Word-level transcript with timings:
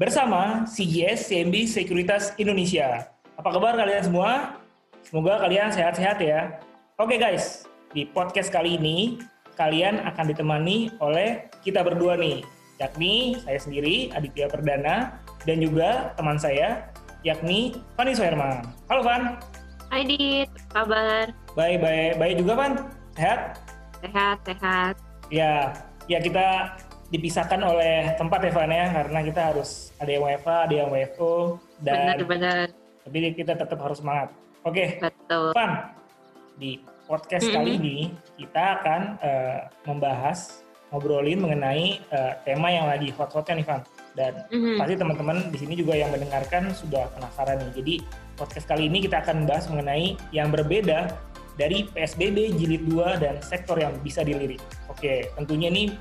bersama 0.00 0.64
CGS 0.64 1.28
CMB 1.28 1.68
Sekuritas 1.68 2.32
Indonesia. 2.40 3.12
Apa 3.36 3.52
kabar 3.52 3.76
kalian 3.76 4.00
semua? 4.00 4.56
Semoga 5.04 5.36
kalian 5.44 5.68
sehat-sehat 5.68 6.24
ya. 6.24 6.56
Oke 6.96 7.20
guys, 7.20 7.68
di 7.92 8.08
podcast 8.08 8.48
kali 8.48 8.80
ini 8.80 9.20
kalian 9.60 10.00
akan 10.08 10.32
ditemani 10.32 10.88
oleh 11.04 11.52
kita 11.60 11.84
berdua 11.84 12.16
nih, 12.16 12.40
yakni 12.80 13.44
saya 13.44 13.60
sendiri 13.60 14.08
Aditya 14.16 14.48
Perdana 14.48 15.20
dan 15.44 15.60
juga 15.60 16.16
teman 16.16 16.40
saya 16.40 16.88
yakni 17.20 17.76
Fani 17.92 18.16
Soerman. 18.16 18.64
Halo 18.88 19.04
Van. 19.04 19.36
Hai 19.92 20.08
Dit, 20.08 20.48
kabar? 20.72 21.28
Baik, 21.52 21.76
baik, 21.84 22.12
baik 22.16 22.34
juga 22.40 22.52
Van. 22.56 22.72
Sehat? 23.20 23.40
Sehat, 24.00 24.38
sehat. 24.48 24.94
Ya, 25.28 25.76
ya 26.08 26.24
kita 26.24 26.72
dipisahkan 27.10 27.60
oleh 27.60 28.14
tempat 28.14 28.40
ya 28.40 28.52
Van 28.54 28.70
ya, 28.70 28.86
karena 28.90 29.18
kita 29.20 29.40
harus 29.50 29.90
ada 29.98 30.10
yang 30.10 30.22
WFA, 30.22 30.56
ada 30.64 30.74
yang 30.74 30.88
WFO, 30.88 31.34
dan 31.82 32.14
Benar-benar. 32.16 32.70
tapi 33.02 33.16
kita 33.34 33.52
tetap 33.54 33.78
harus 33.78 33.98
semangat. 33.98 34.28
Oke, 34.62 34.96
Betul. 34.96 35.50
Van, 35.50 35.90
di 36.54 36.78
podcast 37.04 37.44
Mm-mm. 37.44 37.56
kali 37.56 37.70
ini 37.76 37.96
kita 38.36 38.62
akan 38.78 39.00
eh, 39.18 39.58
membahas, 39.84 40.62
ngobrolin 40.90 41.42
mengenai 41.42 41.98
eh, 42.00 42.32
tema 42.44 42.70
yang 42.70 42.86
lagi 42.86 43.10
hot-hotnya 43.10 43.58
nih 43.58 43.66
Van. 43.66 43.82
Dan 44.10 44.32
Mhm. 44.50 44.74
pasti 44.74 44.94
teman-teman 44.94 45.36
di 45.50 45.58
sini 45.58 45.74
juga 45.74 45.94
yang 45.94 46.10
mendengarkan 46.10 46.74
sudah 46.74 47.10
penasaran 47.14 47.62
nih. 47.62 47.72
Jadi 47.78 47.94
podcast 48.34 48.66
kali 48.66 48.86
ini 48.86 49.02
kita 49.02 49.22
akan 49.22 49.42
membahas 49.42 49.70
mengenai 49.70 50.18
yang 50.30 50.50
berbeda 50.50 51.14
dari 51.54 51.86
PSBB 51.86 52.54
jilid 52.54 52.86
2 52.86 53.18
dan 53.18 53.38
sektor 53.40 53.78
yang 53.78 53.94
bisa 54.02 54.22
dilirik. 54.22 54.58
Oke, 54.86 55.30
tentunya 55.34 55.70
nih 55.70 55.94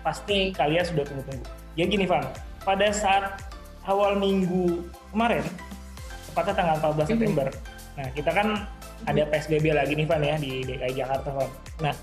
pasti 0.00 0.52
kalian 0.52 0.84
sudah 0.84 1.04
tunggu-tunggu. 1.06 1.46
Jadi 1.76 1.86
gini 1.86 2.04
Van, 2.08 2.24
pada 2.62 2.88
saat 2.90 3.40
awal 3.84 4.16
minggu 4.20 4.84
kemarin, 5.10 5.44
tepatnya 6.30 6.54
tanggal 6.54 6.76
14 6.78 7.06
Mhm. 7.08 7.12
September, 7.16 7.46
nah 7.96 8.08
kita 8.12 8.30
kan 8.30 8.48
ada 9.08 9.22
PSBB 9.26 9.72
lagi 9.72 9.96
nih 9.96 10.06
Van 10.06 10.22
ya 10.22 10.36
di 10.36 10.60
DKI 10.62 10.94
Jakarta 10.94 11.30
Van. 11.32 11.50
Nah, 11.80 11.94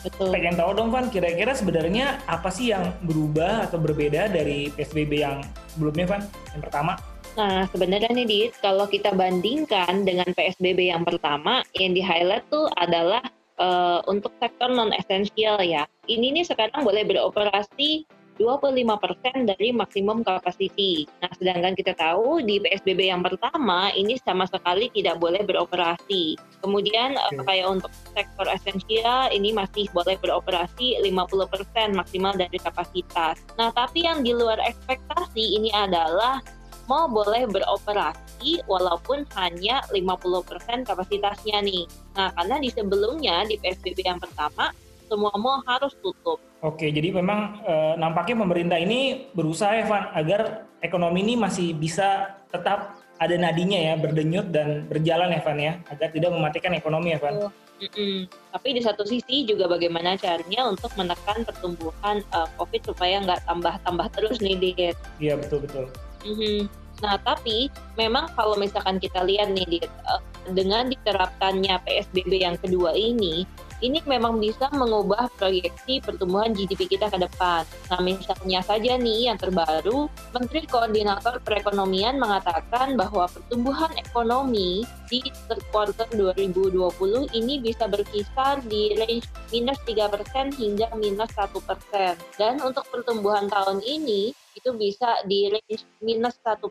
Betul. 0.00 0.32
pengen 0.32 0.54
tahu 0.56 0.70
dong 0.72 0.88
Van, 0.88 1.06
kira-kira 1.12 1.52
sebenarnya 1.52 2.22
apa 2.24 2.48
sih 2.48 2.72
yang 2.72 2.96
berubah 3.04 3.68
atau 3.68 3.76
berbeda 3.76 4.32
dari 4.32 4.72
PSBB 4.72 5.12
yang 5.20 5.44
sebelumnya 5.68 6.06
Van? 6.08 6.22
Yang 6.56 6.62
pertama, 6.70 6.94
Nah, 7.36 7.68
sebenarnya 7.68 8.08
nih 8.16 8.24
Dit, 8.24 8.52
kalau 8.64 8.88
kita 8.88 9.12
bandingkan 9.12 10.08
dengan 10.08 10.24
PSBB 10.32 10.88
yang 10.88 11.04
pertama, 11.04 11.60
yang 11.76 11.92
di-highlight 11.92 12.48
tuh 12.48 12.64
adalah 12.80 13.20
eh, 13.60 14.00
untuk 14.08 14.32
sektor 14.38 14.72
non-esensial 14.72 15.60
ya. 15.64 15.84
Ini 16.06 16.32
nih 16.32 16.46
sekarang 16.46 16.86
boleh 16.86 17.04
beroperasi 17.04 18.06
25% 18.36 19.48
dari 19.48 19.72
maksimum 19.72 20.20
kapasiti. 20.20 21.08
Nah, 21.24 21.32
sedangkan 21.40 21.72
kita 21.72 21.96
tahu 21.96 22.44
di 22.44 22.60
PSBB 22.60 23.08
yang 23.08 23.24
pertama 23.24 23.88
ini 23.96 24.20
sama 24.20 24.44
sekali 24.44 24.92
tidak 24.92 25.16
boleh 25.16 25.40
beroperasi. 25.42 26.36
Kemudian 26.60 27.16
eh, 27.16 27.32
Oke. 27.32 27.44
kayak 27.48 27.66
untuk 27.80 27.92
sektor 28.12 28.46
esensial 28.52 29.32
ini 29.32 29.56
masih 29.56 29.88
boleh 29.96 30.20
beroperasi 30.20 31.00
50% 31.00 31.96
maksimal 31.96 32.36
dari 32.36 32.60
kapasitas. 32.60 33.40
Nah, 33.56 33.72
tapi 33.72 34.04
yang 34.04 34.20
di 34.20 34.36
luar 34.36 34.60
ekspektasi 34.60 35.56
ini 35.56 35.72
adalah 35.72 36.44
mau 36.86 37.10
boleh 37.10 37.50
beroperasi 37.50 38.25
walaupun 38.68 39.24
hanya 39.36 39.80
50% 39.90 40.86
kapasitasnya 40.86 41.58
nih. 41.64 41.84
Nah, 42.16 42.32
karena 42.36 42.56
di 42.60 42.68
sebelumnya 42.70 43.44
di 43.48 43.56
PSBB 43.60 44.04
yang 44.04 44.20
pertama 44.20 44.70
semua 45.06 45.32
mall 45.38 45.62
harus 45.64 45.94
tutup. 46.02 46.42
Oke, 46.64 46.90
jadi 46.90 47.14
memang 47.14 47.62
eh, 47.62 47.94
nampaknya 48.00 48.42
pemerintah 48.42 48.78
ini 48.80 49.30
berusaha 49.32 49.70
ya, 49.76 49.84
Van, 49.86 50.10
agar 50.16 50.66
ekonomi 50.82 51.22
ini 51.22 51.34
masih 51.38 51.76
bisa 51.76 52.34
tetap 52.50 52.98
ada 53.16 53.36
nadinya 53.38 53.78
ya, 53.78 53.94
berdenyut 53.96 54.50
dan 54.50 54.84
berjalan 54.90 55.32
ya, 55.32 55.40
Van 55.44 55.58
ya, 55.60 55.72
agar 55.88 56.08
tidak 56.10 56.30
mematikan 56.34 56.72
ekonomi 56.74 57.14
ya, 57.14 57.20
Van. 57.22 57.48
Mm-mm. 57.76 58.24
Tapi 58.56 58.68
di 58.72 58.80
satu 58.80 59.04
sisi 59.04 59.44
juga 59.44 59.68
bagaimana 59.68 60.16
caranya 60.16 60.64
untuk 60.64 60.88
menekan 60.96 61.44
pertumbuhan 61.44 62.24
uh, 62.32 62.48
COVID 62.56 62.82
supaya 62.88 63.20
nggak 63.20 63.44
tambah-tambah 63.44 64.06
terus 64.16 64.40
nih, 64.40 64.56
Dit. 64.56 64.96
Iya, 65.20 65.36
betul-betul. 65.36 65.92
Mhm. 66.24 66.85
Nah, 67.04 67.20
tapi 67.20 67.68
memang 68.00 68.32
kalau 68.32 68.56
misalkan 68.56 68.96
kita 68.96 69.20
lihat 69.24 69.52
nih, 69.52 69.84
eh, 69.84 70.20
dengan 70.52 70.88
diterapkannya 70.88 71.76
PSBB 71.84 72.40
yang 72.40 72.56
kedua 72.56 72.94
ini, 72.96 73.44
ini 73.84 74.00
memang 74.08 74.40
bisa 74.40 74.72
mengubah 74.72 75.28
proyeksi 75.36 76.00
pertumbuhan 76.00 76.56
GDP 76.56 76.96
kita 76.96 77.12
ke 77.12 77.18
depan. 77.20 77.68
Nah, 77.92 78.00
misalnya 78.00 78.64
saja 78.64 78.96
nih 78.96 79.28
yang 79.28 79.36
terbaru, 79.36 80.08
Menteri 80.32 80.64
Koordinator 80.64 81.44
Perekonomian 81.44 82.16
mengatakan 82.16 82.96
bahwa 82.96 83.28
pertumbuhan 83.28 83.92
ekonomi 84.00 84.88
di 85.12 85.20
third 85.44 85.60
quarter 85.68 86.08
2020 86.16 87.28
ini 87.36 87.60
bisa 87.60 87.84
berkisar 87.84 88.64
di 88.64 88.96
range 88.96 89.28
minus 89.52 89.78
3% 89.84 90.56
hingga 90.56 90.88
minus 90.96 91.28
1%. 91.36 92.16
Dan 92.40 92.64
untuk 92.64 92.88
pertumbuhan 92.88 93.52
tahun 93.52 93.84
ini, 93.84 94.32
itu 94.56 94.72
bisa 94.72 95.20
di 95.28 95.52
range 95.52 95.84
minus 96.00 96.40
1% 96.40 96.64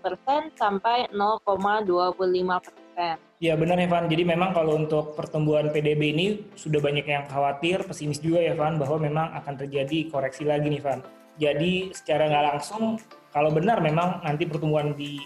sampai 0.57 1.05
0,25%. 1.13 3.21
Ya 3.43 3.53
benar 3.53 3.77
ya 3.77 3.85
Van, 3.91 4.09
jadi 4.09 4.25
memang 4.25 4.57
kalau 4.57 4.79
untuk 4.79 5.13
pertumbuhan 5.13 5.69
PDB 5.69 6.01
ini 6.15 6.27
sudah 6.57 6.81
banyak 6.81 7.05
yang 7.05 7.29
khawatir, 7.29 7.85
pesimis 7.85 8.17
juga 8.17 8.41
ya 8.41 8.57
Van, 8.57 8.81
bahwa 8.81 8.97
memang 8.97 9.37
akan 9.37 9.53
terjadi 9.59 10.09
koreksi 10.09 10.47
lagi 10.47 10.71
nih 10.71 10.81
Van. 10.81 11.03
Jadi 11.35 11.91
secara 11.91 12.31
nggak 12.31 12.45
langsung, 12.55 12.95
kalau 13.35 13.51
benar 13.51 13.83
memang 13.83 14.23
nanti 14.23 14.47
pertumbuhan 14.47 14.95
di 14.95 15.19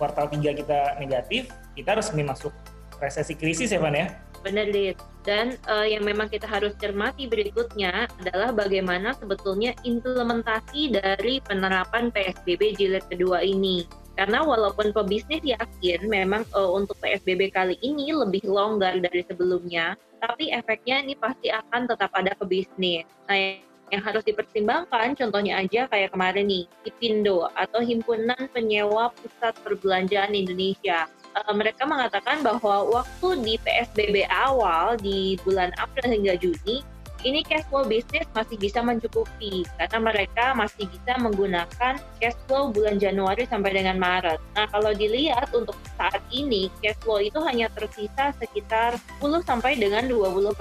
kuartal 0.00 0.32
3 0.32 0.56
kita 0.56 0.96
negatif, 0.96 1.52
kita 1.76 2.00
resmi 2.00 2.24
masuk 2.24 2.50
resesi 2.96 3.36
krisis 3.36 3.70
ya 3.70 3.78
Van 3.78 3.92
ya? 3.92 4.08
Benar, 4.40 4.72
Dit. 4.72 4.96
Dan 5.20 5.60
eh, 5.68 5.86
yang 5.92 6.08
memang 6.08 6.32
kita 6.32 6.48
harus 6.48 6.72
cermati 6.80 7.28
berikutnya 7.28 8.08
adalah 8.24 8.56
bagaimana 8.56 9.12
sebetulnya 9.12 9.76
implementasi 9.84 10.96
dari 10.96 11.44
penerapan 11.44 12.08
PSBB 12.08 12.80
jilid 12.80 13.04
kedua 13.12 13.44
ini. 13.44 13.84
Karena 14.16 14.40
walaupun 14.44 14.96
pebisnis 14.96 15.44
yakin 15.44 16.08
memang 16.08 16.48
eh, 16.48 16.70
untuk 16.72 16.96
PSBB 17.04 17.52
kali 17.52 17.76
ini 17.84 18.16
lebih 18.16 18.48
longgar 18.48 18.96
dari 18.96 19.20
sebelumnya, 19.28 19.92
tapi 20.24 20.48
efeknya 20.52 21.04
ini 21.04 21.14
pasti 21.20 21.52
akan 21.52 21.84
tetap 21.84 22.12
ada 22.16 22.32
ke 22.32 22.44
bisnis. 22.48 23.04
Nah, 23.28 23.60
yang 23.90 24.02
harus 24.06 24.22
dipertimbangkan 24.22 25.18
contohnya 25.18 25.60
aja 25.60 25.90
kayak 25.90 26.14
kemarin 26.14 26.46
nih, 26.46 26.64
HIPINDO 26.86 27.50
atau 27.58 27.82
Himpunan 27.82 28.48
Penyewa 28.54 29.10
Pusat 29.18 29.54
Perbelanjaan 29.66 30.32
Indonesia 30.32 31.10
eh, 31.36 31.54
mereka 31.54 31.86
mengatakan 31.86 32.42
bahwa 32.42 33.02
waktu 33.02 33.28
di 33.42 33.54
PSBB 33.62 34.26
awal 34.30 34.98
di 34.98 35.38
bulan 35.46 35.70
April 35.78 36.10
hingga 36.10 36.34
Juni 36.38 36.82
ini 37.24 37.44
cash 37.44 37.66
flow 37.68 37.84
bisnis 37.84 38.26
masih 38.32 38.56
bisa 38.56 38.80
mencukupi 38.80 39.66
karena 39.76 39.98
mereka 40.00 40.56
masih 40.56 40.88
bisa 40.88 41.16
menggunakan 41.20 42.00
cash 42.18 42.38
flow 42.48 42.72
bulan 42.72 42.96
Januari 42.96 43.44
sampai 43.48 43.76
dengan 43.76 44.00
Maret. 44.00 44.40
Nah, 44.56 44.66
kalau 44.72 44.92
dilihat 44.96 45.52
untuk 45.52 45.76
saat 45.96 46.20
ini 46.32 46.72
cash 46.80 46.96
flow 47.04 47.20
itu 47.20 47.36
hanya 47.44 47.68
tersisa 47.72 48.32
sekitar 48.40 48.96
10 49.20 49.44
sampai 49.44 49.76
dengan 49.76 50.08
20% 50.08 50.56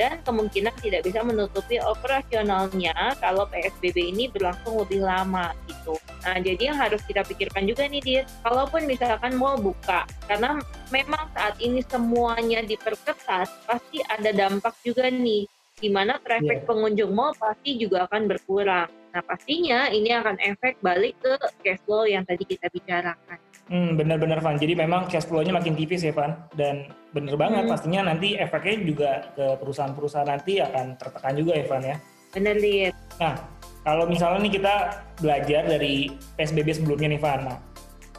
dan 0.00 0.20
kemungkinan 0.24 0.74
tidak 0.80 1.04
bisa 1.04 1.20
menutupi 1.20 1.76
operasionalnya 1.78 3.16
kalau 3.20 3.44
PSBB 3.48 4.16
ini 4.16 4.24
berlangsung 4.32 4.80
lebih 4.80 5.04
lama 5.04 5.52
gitu. 5.68 5.96
Nah, 6.22 6.38
jadi 6.38 6.72
yang 6.72 6.78
harus 6.78 7.02
kita 7.04 7.26
pikirkan 7.26 7.66
juga 7.66 7.84
nih, 7.90 8.02
Dir, 8.02 8.24
kalaupun 8.46 8.86
misalkan 8.86 9.34
mau 9.36 9.58
buka, 9.58 10.06
karena 10.30 10.58
memang 10.94 11.26
saat 11.34 11.58
ini 11.58 11.82
semuanya 11.82 12.62
diperketat, 12.62 13.48
pasti 13.66 13.98
ada 14.06 14.30
dampak 14.30 14.72
juga 14.86 15.10
nih, 15.10 15.44
di 15.82 15.90
mana 15.90 16.22
traffic 16.22 16.62
Iya. 16.62 16.66
pengunjung 16.70 17.10
mall 17.10 17.34
pasti 17.34 17.74
juga 17.74 18.06
akan 18.06 18.30
berkurang. 18.30 18.86
Nah, 19.12 19.22
pastinya 19.26 19.90
ini 19.90 20.14
akan 20.14 20.38
efek 20.38 20.78
balik 20.78 21.18
ke 21.18 21.34
cash 21.60 21.82
flow 21.82 22.06
yang 22.06 22.22
tadi 22.22 22.46
kita 22.46 22.70
bicarakan. 22.70 23.36
Hmm, 23.66 23.98
benar-benar 23.98 24.38
Van. 24.38 24.56
Jadi 24.56 24.72
memang 24.72 25.10
cash 25.10 25.26
flow-nya 25.26 25.52
makin 25.52 25.74
tipis 25.74 26.00
ya 26.00 26.14
Van. 26.14 26.38
Dan 26.54 26.86
benar 27.10 27.34
banget 27.34 27.66
Hmm. 27.66 27.72
pastinya 27.74 28.00
nanti 28.06 28.38
efeknya 28.38 28.74
juga 28.80 29.10
ke 29.34 29.44
perusahaan-perusahaan 29.58 30.28
nanti 30.28 30.62
akan 30.62 30.96
tertekan 30.96 31.34
juga 31.34 31.52
ya 31.58 31.64
Van 31.66 31.82
ya. 31.82 31.96
Bener, 32.30 32.56
Lid. 32.56 32.94
Nah, 33.18 33.34
Kalau 33.82 34.06
misalnya 34.06 34.46
nih 34.46 34.62
kita 34.62 34.74
belajar 35.18 35.66
dari 35.66 36.06
PSBB 36.38 36.70
sebelumnya 36.70 37.10
nih 37.10 37.18
Van, 37.18 37.42
nah, 37.42 37.58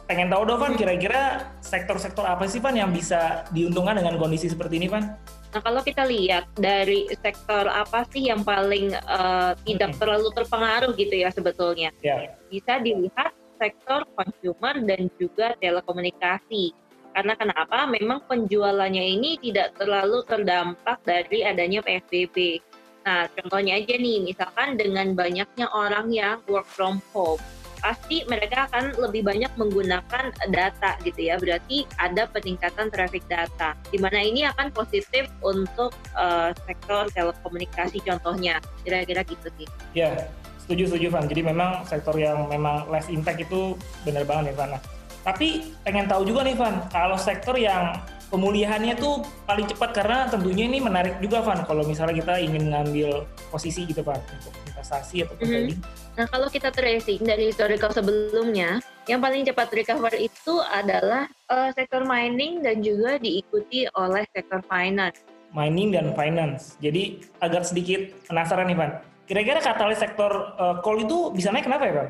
pengen 0.04 0.28
tahu 0.28 0.44
dong 0.44 0.60
Van 0.60 0.76
kira-kira 0.76 1.40
sektor-sektor 1.64 2.20
apa 2.20 2.44
sih 2.44 2.60
Van 2.60 2.76
yang 2.76 2.92
bisa 2.92 3.48
diuntungkan 3.48 3.96
dengan 3.96 4.20
kondisi 4.20 4.52
seperti 4.52 4.76
ini 4.76 4.92
Van? 4.92 5.16
Nah 5.54 5.62
kalau 5.62 5.80
kita 5.86 6.02
lihat 6.02 6.50
dari 6.58 7.06
sektor 7.14 7.70
apa 7.70 8.02
sih 8.10 8.26
yang 8.26 8.42
paling 8.42 8.90
uh, 9.06 9.54
tidak 9.62 9.94
hmm. 9.94 10.00
terlalu 10.02 10.28
terpengaruh 10.34 10.90
gitu 10.98 11.14
ya 11.14 11.30
sebetulnya, 11.30 11.94
yeah. 12.02 12.34
bisa 12.50 12.82
dilihat 12.82 13.30
sektor 13.62 14.02
consumer 14.18 14.74
dan 14.82 15.06
juga 15.14 15.54
telekomunikasi. 15.62 16.74
Karena 17.14 17.38
kenapa? 17.38 17.86
Memang 17.86 18.26
penjualannya 18.26 19.04
ini 19.14 19.38
tidak 19.38 19.78
terlalu 19.78 20.26
terdampak 20.26 20.98
dari 21.06 21.46
adanya 21.46 21.78
PSBB. 21.86 22.58
Nah, 23.06 23.30
contohnya 23.30 23.78
aja 23.78 23.94
nih, 23.94 24.26
misalkan 24.26 24.74
dengan 24.74 25.14
banyaknya 25.14 25.70
orang 25.70 26.10
yang 26.10 26.42
work 26.50 26.66
from 26.66 26.98
home, 27.14 27.38
pasti 27.84 28.24
mereka 28.24 28.64
akan 28.72 28.96
lebih 28.96 29.28
banyak 29.28 29.52
menggunakan 29.60 30.32
data 30.48 30.96
gitu 31.04 31.20
ya. 31.20 31.36
Berarti 31.36 31.84
ada 32.00 32.24
peningkatan 32.32 32.88
traffic 32.88 33.28
data. 33.28 33.76
Di 33.92 34.00
mana 34.00 34.24
ini 34.24 34.48
akan 34.48 34.72
positif 34.72 35.28
untuk 35.44 35.92
uh, 36.16 36.56
sektor 36.64 37.12
telekomunikasi 37.12 38.00
contohnya. 38.00 38.64
Kira-kira 38.80 39.20
gitu 39.28 39.52
sih. 39.60 39.68
Ya, 39.92 40.32
setuju 40.64 40.96
setuju 40.96 41.12
Van. 41.12 41.28
Jadi 41.28 41.44
memang 41.44 41.84
sektor 41.84 42.16
yang 42.16 42.48
memang 42.48 42.88
less 42.88 43.12
impact 43.12 43.44
itu 43.44 43.76
benar 44.08 44.24
banget 44.24 44.56
ya 44.56 44.64
Van. 44.64 44.80
Nah, 44.80 44.82
tapi 45.24 45.72
pengen 45.80 46.04
tahu 46.04 46.28
juga 46.28 46.44
nih 46.44 46.52
Van, 46.52 46.84
kalau 46.92 47.16
sektor 47.16 47.56
yang 47.56 47.96
pemulihannya 48.28 48.92
tuh 49.00 49.24
paling 49.48 49.64
cepat 49.64 49.90
karena 49.96 50.18
tentunya 50.28 50.68
ini 50.68 50.84
menarik 50.84 51.16
juga 51.24 51.40
Van 51.40 51.64
kalau 51.64 51.80
misalnya 51.88 52.20
kita 52.20 52.34
ingin 52.44 52.68
ngambil 52.76 53.24
posisi 53.48 53.88
gitu 53.88 54.04
Van 54.04 54.20
untuk 54.20 54.52
investasi 54.68 55.24
atau 55.24 55.34
mm 55.34 55.40
-hmm. 55.40 55.48
trading. 55.48 55.80
Nah 56.14 56.26
kalau 56.28 56.48
kita 56.52 56.68
tracing 56.68 57.24
dari 57.24 57.48
historical 57.48 57.90
sebelumnya, 57.96 58.84
yang 59.08 59.24
paling 59.24 59.48
cepat 59.48 59.68
recover 59.72 60.12
itu 60.20 60.54
adalah 60.60 61.24
uh, 61.48 61.72
sektor 61.72 62.04
mining 62.04 62.60
dan 62.60 62.84
juga 62.84 63.16
diikuti 63.16 63.88
oleh 63.96 64.28
sektor 64.36 64.60
finance. 64.68 65.24
Mining 65.54 65.94
dan 65.94 66.12
finance. 66.18 66.76
Jadi 66.84 67.22
agak 67.40 67.64
sedikit 67.64 68.12
penasaran 68.28 68.68
nih 68.68 68.76
Van. 68.76 68.92
Kira-kira 69.24 69.64
katalis 69.64 70.04
sektor 70.04 70.52
uh, 70.60 70.84
coal 70.84 71.00
itu 71.00 71.32
bisa 71.32 71.48
naik 71.48 71.64
kenapa 71.64 71.88
ya 71.88 71.94
Van? 71.96 72.08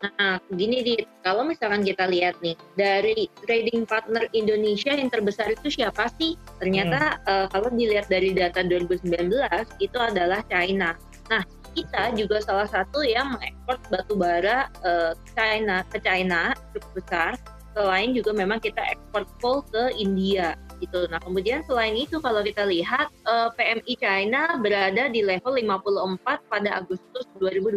Nah, 0.00 0.40
gini 0.56 0.80
di 0.80 0.94
kalau 1.20 1.44
misalkan 1.44 1.84
kita 1.84 2.08
lihat 2.08 2.40
nih 2.40 2.56
dari 2.72 3.28
trading 3.44 3.84
partner 3.84 4.24
Indonesia 4.32 4.96
yang 4.96 5.12
terbesar 5.12 5.52
itu 5.52 5.68
siapa 5.68 6.08
sih? 6.16 6.40
Ternyata 6.56 7.20
hmm. 7.20 7.28
uh, 7.28 7.46
kalau 7.52 7.68
dilihat 7.68 8.08
dari 8.08 8.32
data 8.32 8.64
2019 8.64 9.28
itu 9.76 9.98
adalah 10.00 10.40
China. 10.48 10.96
Nah, 11.28 11.44
kita 11.76 12.16
juga 12.16 12.40
salah 12.40 12.64
satu 12.64 13.04
yang 13.04 13.36
mengekspor 13.36 13.76
batu 13.92 14.14
bara 14.16 14.72
uh, 14.88 15.12
China 15.36 15.84
ke 15.92 16.00
China 16.00 16.56
cukup 16.72 16.90
besar. 16.96 17.32
Selain 17.76 18.16
juga 18.16 18.32
memang 18.32 18.56
kita 18.56 18.80
ekspor 18.80 19.28
coal 19.38 19.60
ke 19.68 20.00
India 20.00 20.56
gitu. 20.80 21.06
Nah, 21.12 21.20
kemudian 21.20 21.60
selain 21.68 21.94
itu 21.94 22.18
kalau 22.18 22.40
kita 22.40 22.64
lihat 22.64 23.12
uh, 23.28 23.52
eh, 23.52 23.78
PMI 23.78 23.94
China 24.00 24.42
berada 24.58 25.12
di 25.12 25.20
level 25.20 25.54
54 25.60 26.50
pada 26.50 26.70
Agustus 26.80 27.28
2020. 27.38 27.76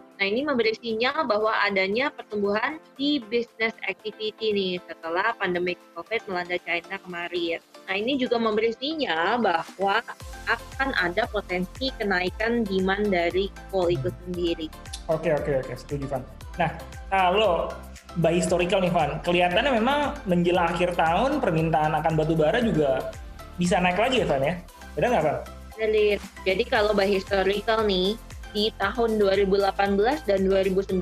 Nah, 0.00 0.24
ini 0.24 0.40
memberi 0.46 0.72
sinyal 0.78 1.26
bahwa 1.26 1.52
adanya 1.66 2.08
pertumbuhan 2.14 2.78
di 2.94 3.18
business 3.26 3.74
activity 3.84 4.54
nih 4.54 4.74
setelah 4.86 5.34
pandemi 5.36 5.74
COVID 5.98 6.30
melanda 6.30 6.56
China 6.62 6.96
kemarin. 7.02 7.58
Nah, 7.90 7.94
ini 7.98 8.16
juga 8.16 8.38
memberi 8.38 8.72
sinyal 8.78 9.42
bahwa 9.42 10.00
akan 10.46 10.94
ada 10.96 11.26
potensi 11.28 11.90
kenaikan 11.98 12.62
demand 12.62 13.10
dari 13.10 13.50
coal 13.74 13.90
itu 13.90 14.08
sendiri. 14.26 14.70
Oke, 15.10 15.34
oke, 15.34 15.62
oke, 15.62 15.74
setuju 15.74 16.06
Van. 16.10 16.22
Nah, 16.56 16.70
kalau 17.12 17.70
by 18.16 18.32
historical 18.32 18.80
nih 18.80 18.92
Van, 18.92 19.20
kelihatannya 19.20 19.72
memang 19.76 19.98
menjelang 20.24 20.72
akhir 20.72 20.96
tahun 20.96 21.38
permintaan 21.40 21.92
akan 22.00 22.12
batu 22.16 22.32
bara 22.32 22.64
juga 22.64 23.12
bisa 23.60 23.76
naik 23.80 24.00
lagi 24.00 24.24
ya 24.24 24.26
Van 24.28 24.42
ya? 24.42 24.54
Benar 24.96 25.08
nggak 25.12 25.24
Van? 25.24 25.38
Jadi, 25.76 26.06
jadi 26.48 26.62
kalau 26.64 26.96
by 26.96 27.04
historical 27.04 27.84
nih, 27.84 28.16
di 28.56 28.72
tahun 28.80 29.20
2018 29.20 30.24
dan 30.24 30.40
2019 30.48 30.96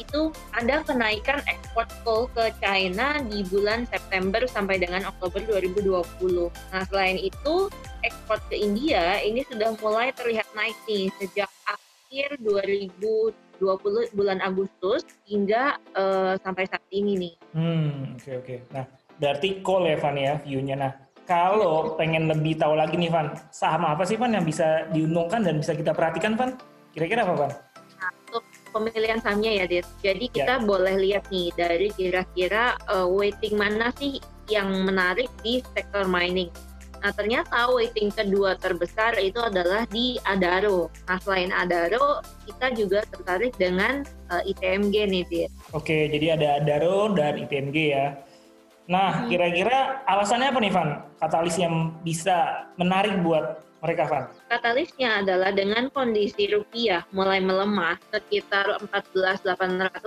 itu 0.00 0.32
ada 0.56 0.80
kenaikan 0.80 1.44
ekspor 1.44 1.84
coal 2.00 2.24
ke 2.32 2.48
China 2.64 3.20
di 3.28 3.44
bulan 3.44 3.84
September 3.84 4.40
sampai 4.48 4.80
dengan 4.80 5.04
Oktober 5.04 5.44
2020. 5.44 6.48
Nah, 6.48 6.82
selain 6.88 7.20
itu, 7.20 7.68
ekspor 8.00 8.40
ke 8.48 8.56
India 8.56 9.20
ini 9.20 9.44
sudah 9.44 9.76
mulai 9.84 10.16
terlihat 10.16 10.48
naik 10.56 10.78
nih 10.88 11.12
sejak 11.20 11.52
akhir 11.68 12.40
2020 12.40 13.36
20 13.60 14.16
bulan 14.16 14.38
Agustus 14.40 15.04
hingga 15.26 15.76
uh, 15.96 16.34
sampai 16.40 16.64
saat 16.68 16.84
ini 16.92 17.12
nih. 17.18 17.34
Hmm, 17.52 18.16
oke 18.16 18.22
okay, 18.22 18.34
oke. 18.38 18.46
Okay. 18.46 18.58
Nah, 18.72 18.84
berarti 19.18 19.48
call 19.60 19.88
ya 19.88 19.96
Van 20.00 20.16
ya 20.16 20.32
view-nya. 20.40 20.76
Nah, 20.78 20.92
kalau 21.26 21.94
pengen 21.94 22.26
lebih 22.26 22.58
tahu 22.58 22.74
lagi 22.74 22.98
nih 22.98 23.10
Van, 23.12 23.32
saham 23.54 23.86
apa 23.86 24.02
sih 24.02 24.18
Van 24.18 24.34
yang 24.34 24.46
bisa 24.46 24.90
diuntungkan 24.90 25.46
dan 25.46 25.60
bisa 25.62 25.72
kita 25.76 25.94
perhatikan 25.94 26.34
Van? 26.34 26.58
Kira-kira 26.92 27.22
apa 27.22 27.34
Van? 27.46 27.52
Nah, 28.02 28.10
untuk 28.26 28.44
pemilihan 28.74 29.22
sahamnya 29.22 29.62
ya, 29.62 29.64
Dit. 29.70 29.86
Jadi 30.02 30.26
ya. 30.30 30.34
kita 30.42 30.54
ya. 30.58 30.64
boleh 30.66 30.94
lihat 30.98 31.24
nih 31.30 31.48
dari 31.54 31.88
kira-kira 31.94 32.74
uh, 32.90 33.06
weighting 33.06 33.54
mana 33.54 33.94
sih 33.96 34.18
yang 34.50 34.68
menarik 34.82 35.30
di 35.46 35.62
sektor 35.72 36.04
mining. 36.10 36.50
Nah 37.02 37.10
ternyata 37.10 37.66
weighting 37.74 38.14
kedua 38.14 38.54
terbesar 38.54 39.18
itu 39.18 39.42
adalah 39.42 39.82
di 39.90 40.22
Adaro. 40.22 40.86
Nah 41.10 41.18
selain 41.18 41.50
Adaro, 41.50 42.22
kita 42.46 42.70
juga 42.78 43.02
tertarik 43.10 43.58
dengan 43.58 44.06
uh, 44.30 44.38
eh, 44.38 44.54
ITMG 44.54 44.94
nih, 45.10 45.22
Dir. 45.26 45.50
Oke, 45.74 46.06
jadi 46.06 46.38
ada 46.38 46.62
Adaro 46.62 47.10
dan 47.10 47.42
ITMG 47.42 47.76
ya. 47.90 48.14
Nah, 48.86 49.26
hmm. 49.26 49.28
kira-kira 49.30 50.06
alasannya 50.06 50.48
apa 50.50 50.58
nih, 50.62 50.72
Van? 50.74 50.90
Katalis 51.22 51.54
yang 51.54 51.94
bisa 52.02 52.66
menarik 52.74 53.14
buat 53.22 53.62
mereka, 53.78 54.10
Van? 54.10 54.26
Katalisnya 54.46 55.22
adalah 55.22 55.54
dengan 55.54 55.90
kondisi 55.90 56.50
rupiah 56.50 57.02
mulai 57.14 57.42
melemah 57.42 57.98
sekitar 58.10 58.70
14.800 58.90 59.46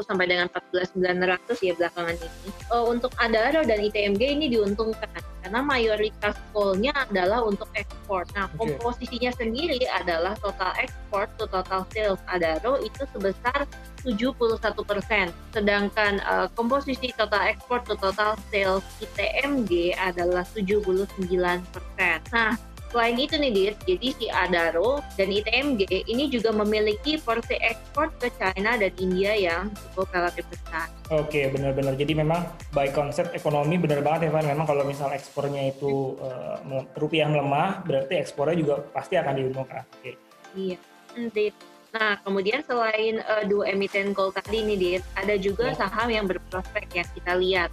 sampai 0.04 0.28
dengan 0.32 0.48
14.900 0.52 1.60
ya 1.60 1.74
belakangan 1.76 2.16
ini. 2.20 2.50
Uh, 2.72 2.88
untuk 2.92 3.12
Adaro 3.20 3.64
dan 3.68 3.80
ITMG 3.84 4.40
ini 4.40 4.48
diuntungkan 4.48 5.08
karena 5.46 5.62
mayoritas 5.62 6.34
call-nya 6.56 6.90
adalah 7.06 7.46
untuk 7.46 7.70
ekspor. 7.78 8.26
Nah, 8.34 8.50
okay. 8.56 8.80
komposisinya 8.82 9.30
sendiri 9.36 9.78
adalah 9.92 10.34
total 10.42 10.74
ekspor 10.82 11.30
to 11.38 11.46
total 11.46 11.86
sales 11.94 12.18
Adaro 12.32 12.82
itu 12.82 13.04
sebesar 13.14 13.70
71 14.02 14.58
persen. 14.90 15.30
Sedangkan 15.54 16.18
uh, 16.26 16.50
komposisi 16.58 17.14
total 17.14 17.54
ekspor 17.54 17.86
to 17.86 17.94
total 17.94 18.34
sales 18.50 18.82
ITMG 18.98 19.94
adalah 20.00 20.42
79 20.50 20.82
persen. 20.82 21.05
Nah, 22.34 22.58
Selain 22.96 23.20
itu 23.20 23.36
nih 23.36 23.52
Dir, 23.52 23.74
jadi 23.84 24.08
si 24.16 24.26
Adaro 24.32 25.04
dan 25.20 25.28
ITMG 25.28 26.08
ini 26.08 26.32
juga 26.32 26.56
memiliki 26.56 27.20
porsi 27.20 27.60
ekspor 27.60 28.08
ke 28.16 28.32
China 28.40 28.80
dan 28.80 28.88
India 29.04 29.36
yang 29.36 29.68
cukup 29.92 30.16
relatif 30.16 30.48
besar. 30.48 30.88
Oke, 31.12 31.52
benar-benar. 31.52 32.00
Jadi 32.00 32.16
memang 32.16 32.48
by 32.72 32.96
konsep 32.96 33.36
ekonomi 33.36 33.76
benar 33.76 34.00
banget 34.00 34.30
ya 34.30 34.40
Van. 34.40 34.48
Memang 34.48 34.64
kalau 34.64 34.88
misal 34.88 35.12
ekspornya 35.12 35.76
itu 35.76 36.16
uh, 36.24 36.56
rupiah 36.96 37.28
melemah, 37.28 37.84
berarti 37.84 38.16
ekspornya 38.16 38.56
juga 38.56 38.80
pasti 38.96 39.20
akan 39.20 39.34
diuntungkan. 39.44 39.84
Oke. 40.00 40.16
Iya, 40.56 40.80
Dit. 41.36 41.52
Nah, 41.92 42.16
kemudian 42.24 42.64
selain 42.64 43.20
uh, 43.28 43.44
dua 43.44 43.76
emiten 43.76 44.16
gold 44.16 44.40
tadi 44.40 44.64
nih, 44.64 44.78
Dit, 44.80 45.04
ada 45.20 45.36
juga 45.36 45.76
ya. 45.76 45.84
saham 45.84 46.08
yang 46.16 46.32
berprospek 46.32 46.88
yang 46.96 47.08
kita 47.12 47.34
lihat, 47.36 47.72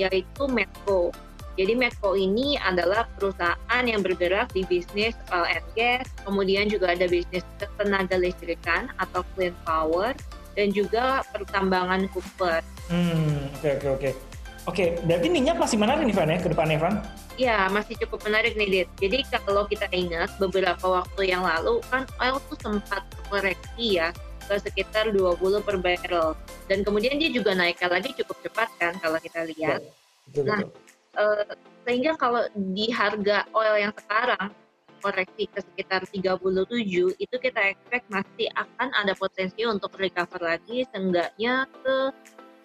yaitu 0.00 0.48
Medco. 0.48 1.12
Jadi 1.52 1.72
Medco 1.76 2.16
ini 2.16 2.56
adalah 2.56 3.04
perusahaan 3.20 3.84
yang 3.84 4.00
bergerak 4.00 4.48
di 4.56 4.64
bisnis 4.64 5.12
oil 5.28 5.44
and 5.44 5.66
gas, 5.76 6.08
kemudian 6.24 6.72
juga 6.72 6.96
ada 6.96 7.04
bisnis 7.04 7.44
tenaga 7.76 8.16
listrikan 8.16 8.88
atau 8.96 9.20
clean 9.36 9.52
power, 9.68 10.16
dan 10.56 10.72
juga 10.72 11.20
pertambangan 11.28 12.08
Cooper. 12.12 12.64
Hmm, 12.88 13.52
oke 13.52 13.60
okay, 13.60 13.72
oke 13.72 13.80
okay, 13.80 13.90
oke. 13.92 14.00
Okay. 14.00 14.14
Oke, 14.62 14.94
berarti 15.02 15.26
minyak 15.26 15.58
masih 15.58 15.74
menarik 15.74 16.06
nih 16.06 16.14
Van 16.14 16.30
ya 16.30 16.38
ke 16.38 16.46
depannya 16.46 16.78
Van? 16.78 16.94
Ya, 17.34 17.66
masih 17.66 17.98
cukup 17.98 18.22
menarik 18.22 18.54
nih 18.54 18.68
Dit. 18.70 18.88
Jadi 19.02 19.18
kalau 19.26 19.66
kita 19.66 19.90
ingat 19.90 20.30
beberapa 20.38 21.02
waktu 21.02 21.34
yang 21.34 21.42
lalu 21.42 21.82
kan 21.90 22.06
oil 22.22 22.38
tuh 22.46 22.54
sempat 22.62 23.02
koreksi 23.26 23.98
ya 23.98 24.14
ke 24.46 24.54
sekitar 24.62 25.10
20 25.10 25.66
per 25.66 25.82
barrel. 25.82 26.38
Dan 26.70 26.86
kemudian 26.86 27.18
dia 27.18 27.34
juga 27.34 27.58
naikkan 27.58 27.90
lagi 27.90 28.14
cukup 28.14 28.38
cepat 28.38 28.70
kan 28.78 28.94
kalau 29.02 29.18
kita 29.18 29.50
lihat. 29.50 29.82
Betul, 30.30 30.46
betul, 30.46 30.46
nah, 30.46 30.60
betul 30.62 30.91
uh, 31.18 31.44
sehingga 31.82 32.14
kalau 32.14 32.46
di 32.54 32.88
harga 32.94 33.44
oil 33.52 33.74
yang 33.88 33.94
sekarang 33.96 34.54
koreksi 35.02 35.50
ke 35.50 35.60
sekitar 35.60 36.06
37 36.06 37.18
itu 37.18 37.36
kita 37.42 37.60
expect 37.74 38.06
masih 38.06 38.46
akan 38.54 38.88
ada 38.94 39.12
potensi 39.18 39.66
untuk 39.66 39.98
recover 39.98 40.38
lagi 40.38 40.86
seenggaknya 40.94 41.66
ke 41.82 41.96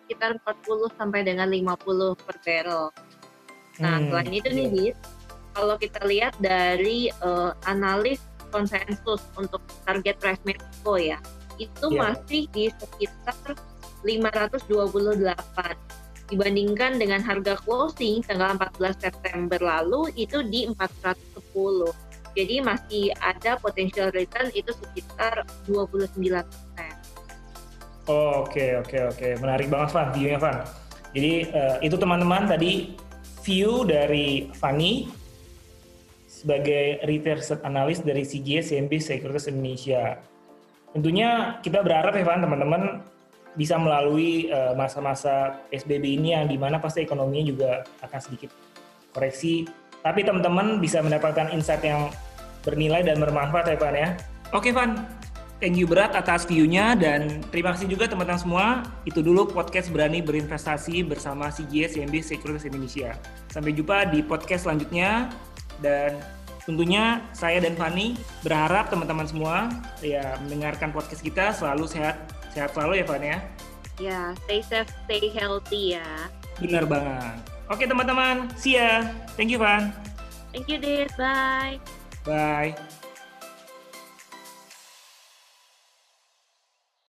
sekitar 0.05 0.37
40 0.45 0.93
sampai 0.95 1.25
dengan 1.25 1.49
50 1.49 2.13
per 2.15 2.37
barrel. 2.45 2.93
Nah, 3.81 3.99
hmm, 3.99 4.07
selain 4.07 4.31
itu 4.31 4.49
nih, 4.53 4.67
Dit, 4.71 4.97
kalau 5.51 5.75
kita 5.75 5.99
lihat 6.05 6.37
dari 6.39 7.11
uh, 7.25 7.51
analis 7.67 8.21
konsensus 8.53 9.19
untuk 9.35 9.59
target 9.83 10.15
price 10.21 10.39
Mexico 10.47 10.95
ya, 10.95 11.19
itu 11.59 11.85
Iya. 11.91 11.99
masih 11.99 12.43
di 12.53 12.71
sekitar 12.71 13.57
528 14.05 15.86
dibandingkan 16.27 16.99
dengan 16.99 17.23
harga 17.23 17.55
closing 17.63 18.19
tanggal 18.23 18.59
14 18.59 18.99
September 18.99 19.59
lalu 19.59 20.11
itu 20.19 20.43
di 20.43 20.67
410. 20.67 21.27
Jadi 22.37 22.55
masih 22.61 23.05
ada 23.17 23.57
potential 23.57 24.13
return 24.13 24.53
itu 24.53 24.69
sekitar 24.69 25.47
29 25.65 26.13
Oh, 28.07 28.47
Oke 28.47 28.79
oke 28.79 29.11
oke 29.11 29.27
menarik 29.43 29.67
banget 29.67 29.89
Van 29.91 30.09
view-nya 30.15 30.39
Van. 30.39 30.63
Jadi 31.11 31.33
eh, 31.51 31.75
itu 31.83 31.95
teman-teman 31.99 32.47
tadi 32.47 32.95
view 33.43 33.83
dari 33.83 34.47
Fanny 34.55 35.11
sebagai 36.23 37.03
research 37.03 37.59
analyst 37.67 38.07
dari 38.07 38.23
CGS 38.23 38.71
CMB 38.71 38.93
Securities 39.03 39.51
Indonesia. 39.51 40.23
Tentunya 40.95 41.59
kita 41.59 41.83
berharap 41.83 42.15
ya 42.15 42.23
Van 42.23 42.39
teman-teman 42.39 43.03
bisa 43.57 43.75
melalui 43.81 44.47
eh, 44.47 44.73
masa-masa 44.77 45.57
PSBB 45.73 46.21
ini 46.21 46.37
yang 46.37 46.45
di 46.45 46.55
mana 46.61 46.77
pasti 46.77 47.01
ekonominya 47.01 47.45
juga 47.49 47.71
akan 48.05 48.19
sedikit 48.21 48.53
koreksi. 49.11 49.65
Tapi 50.05 50.21
teman-teman 50.21 50.77
bisa 50.77 51.01
mendapatkan 51.01 51.49
insight 51.51 51.81
yang 51.81 52.13
bernilai 52.61 53.01
dan 53.01 53.17
bermanfaat 53.17 53.65
ya 53.73 53.77
Van 53.81 53.95
ya. 53.97 54.09
Oke 54.53 54.69
Van, 54.71 55.03
thank 55.57 55.75
you 55.75 55.89
berat 55.89 56.13
atas 56.13 56.45
view-nya 56.45 56.93
dan 56.93 57.41
terima 57.49 57.73
kasih 57.73 57.89
juga 57.89 58.05
teman-teman 58.05 58.39
semua. 58.39 58.65
Itu 59.03 59.25
dulu 59.25 59.49
podcast 59.49 59.89
Berani 59.89 60.21
Berinvestasi 60.21 61.01
bersama 61.03 61.49
CGS 61.49 61.97
CMB 61.97 62.15
Securities 62.21 62.69
Indonesia. 62.69 63.17
Sampai 63.49 63.73
jumpa 63.73 64.13
di 64.13 64.21
podcast 64.21 64.69
selanjutnya 64.69 65.33
dan 65.81 66.21
tentunya 66.63 67.23
saya 67.33 67.63
dan 67.63 67.73
Fani 67.79 68.19
berharap 68.43 68.91
teman-teman 68.91 69.23
semua 69.23 69.71
ya 70.03 70.35
mendengarkan 70.43 70.91
podcast 70.91 71.23
kita 71.23 71.55
selalu 71.55 71.87
sehat 71.87 72.36
sehat 72.57 72.73
selalu 72.73 72.93
ya 72.97 73.05
Fan 73.05 73.21
ya. 73.21 73.37
Ya, 74.01 74.21
stay 74.45 74.61
safe, 74.65 74.89
stay 75.05 75.29
healthy 75.29 76.01
ya. 76.01 76.09
Benar 76.57 76.89
banget. 76.89 77.37
Oke 77.69 77.85
teman-teman, 77.85 78.49
see 78.57 78.81
ya. 78.81 79.13
Thank 79.37 79.53
you 79.53 79.61
Van. 79.61 79.93
Thank 80.49 80.65
you, 80.73 80.81
Dit. 80.81 81.13
Bye. 81.13 81.77
Bye. 82.25 82.96